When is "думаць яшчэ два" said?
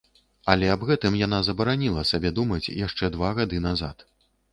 2.39-3.29